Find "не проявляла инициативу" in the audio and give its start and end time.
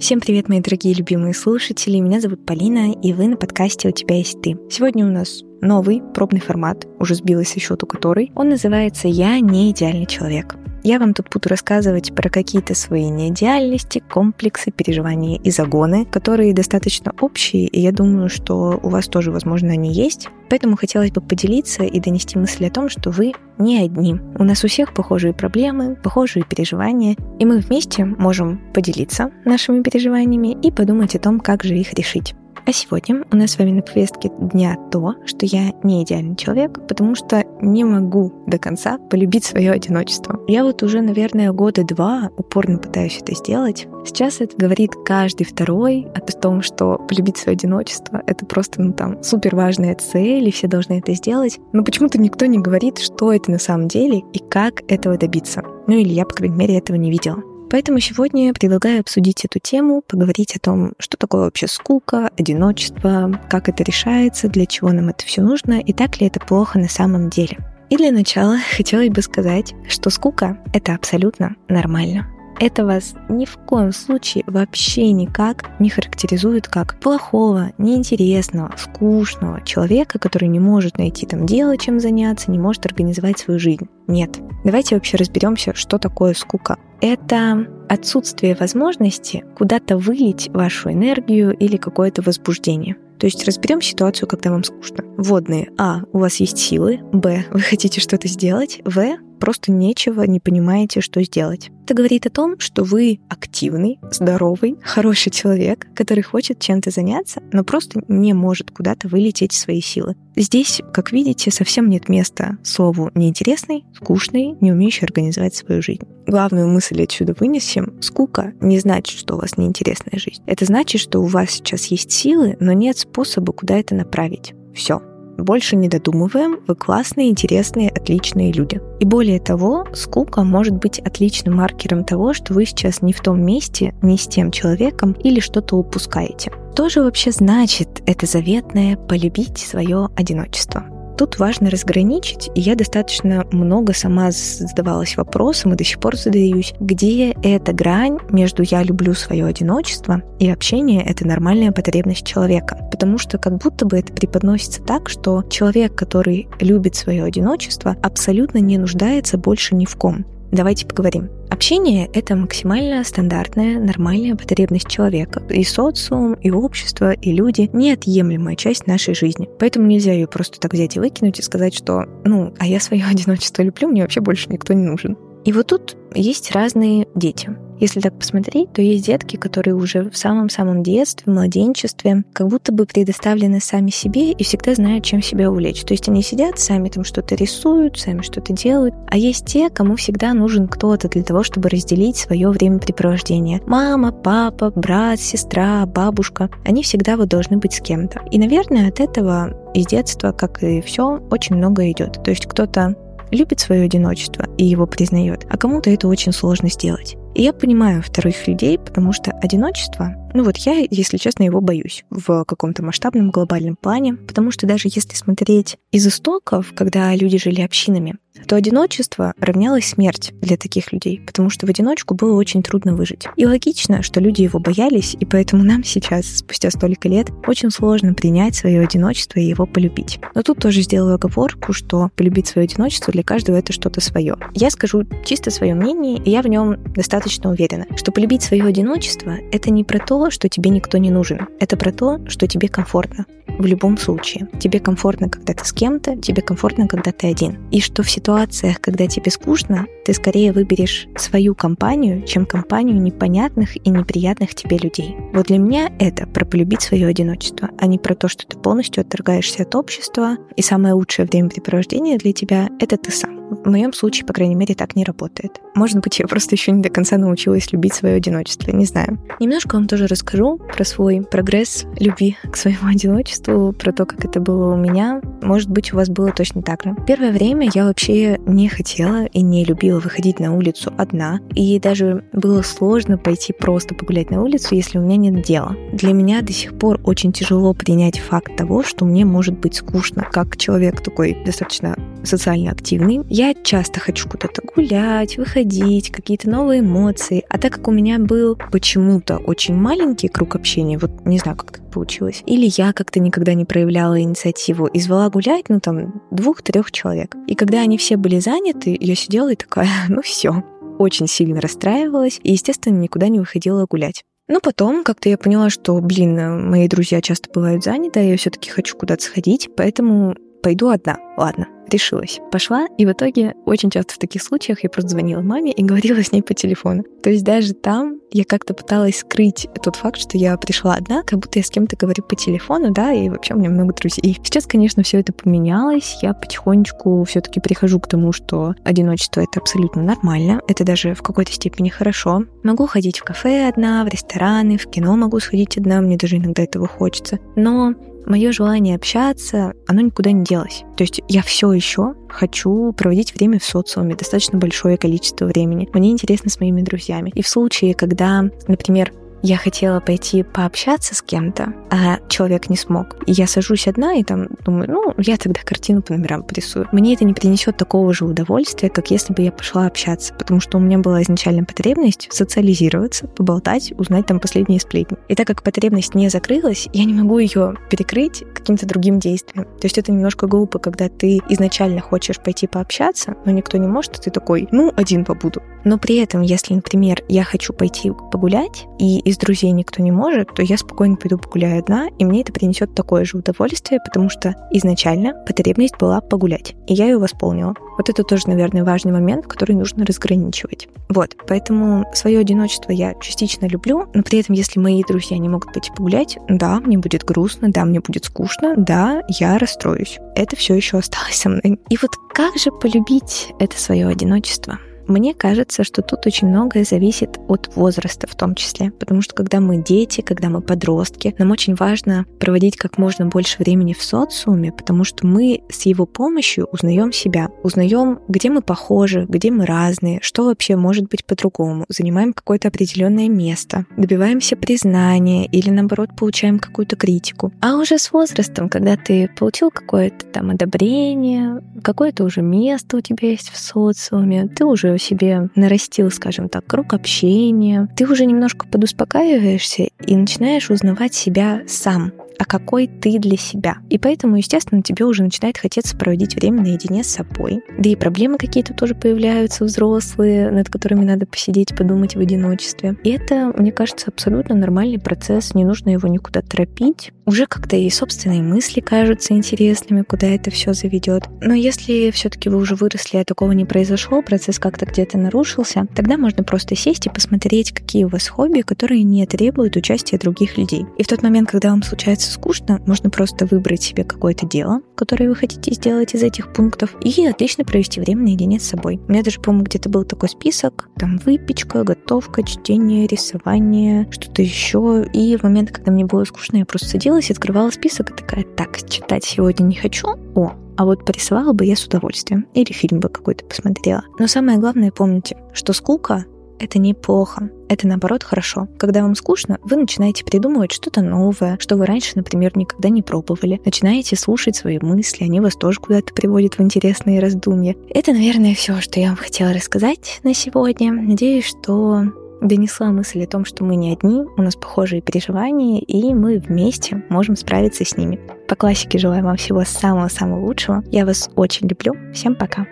303.54-304.86